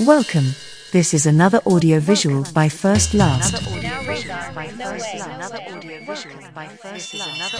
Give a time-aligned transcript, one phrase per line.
[0.00, 0.54] Welcome.
[0.92, 3.66] This is another audiovisual by First Last.
[3.66, 4.20] Another
[6.54, 7.54] by First Last.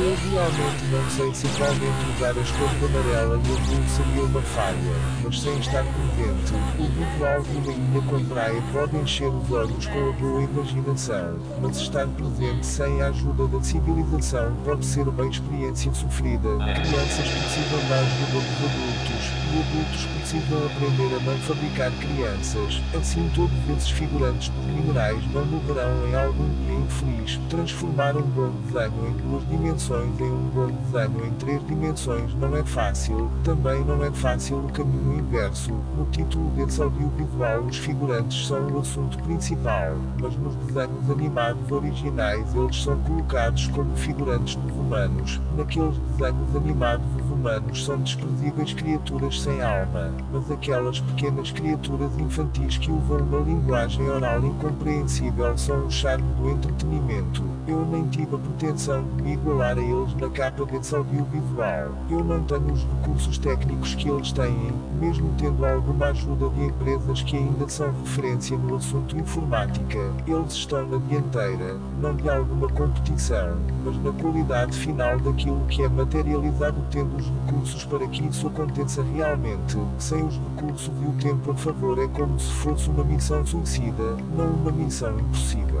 [0.00, 4.94] Eu realmente não sei se realmente usar a escova amarela e azul seria uma falha,
[5.22, 9.86] mas sem estar presente, o visual de uma ilha com praia pode encher os olhos
[9.88, 15.26] com a boa imaginação, mas estar presente sem a ajuda da civilização pode ser uma
[15.26, 16.48] experiência sofrida.
[16.48, 19.39] Crianças precisam da ajuda dos adultos, e
[19.70, 22.82] adultos precisam aprender a não fabricar crianças.
[22.96, 27.40] Assim todos esses figurantes minerais não morrerão em algum dia infeliz.
[27.48, 32.56] Transformar um bom desenho em duas dimensões em um bom desenho em três dimensões não
[32.56, 33.30] é fácil.
[33.44, 35.72] Também não é fácil o caminho inverso.
[35.96, 42.54] No título desse audiovisual os figurantes são o assunto principal, mas nos desenhos animados originais
[42.54, 45.40] eles são colocados como figurantes dos humanos.
[45.56, 52.76] Naqueles desenhos animados os humanos são desprezíveis criaturas sem alma, mas aquelas pequenas criaturas infantis
[52.76, 57.42] que usam uma linguagem oral incompreensível são o charme do entretenimento.
[57.66, 61.88] Eu nem tive a pretensão de me igualar a eles na capa desse audiovisual.
[62.10, 67.22] Eu não tenho os recursos técnicos que eles têm, mesmo tendo alguma ajuda de empresas
[67.22, 69.98] que ainda são referência no assunto informática.
[70.26, 75.88] Eles estão na dianteira, não de alguma competição, mas na qualidade final daquilo que é
[75.88, 79.78] materializado tendo os recursos para que isso aconteça realmente.
[79.98, 84.16] Sem os recursos e o tempo a favor é como se fosse uma missão suicida,
[84.36, 85.80] não uma missão impossível.